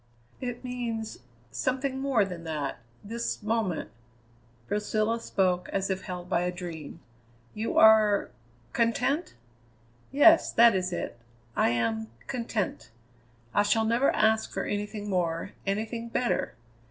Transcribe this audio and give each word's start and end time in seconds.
"It 0.41 0.63
means 0.63 1.19
something 1.51 1.99
more 1.99 2.25
than 2.25 2.43
that 2.45 2.79
this 3.03 3.43
moment" 3.43 3.91
Priscilla 4.67 5.19
spoke 5.19 5.69
as 5.69 5.91
if 5.91 6.01
held 6.05 6.27
by 6.27 6.41
a 6.41 6.51
dream. 6.51 7.01
"You 7.53 7.77
are 7.77 8.31
content?" 8.73 9.35
"Yes. 10.11 10.51
That 10.51 10.73
is 10.73 10.91
it. 10.91 11.19
I 11.55 11.69
am 11.69 12.07
content. 12.25 12.89
I 13.53 13.61
shall 13.61 13.85
never 13.85 14.09
ask 14.09 14.51
for 14.51 14.63
anything 14.63 15.07
more, 15.07 15.51
anything 15.67 16.09
better. 16.09 16.55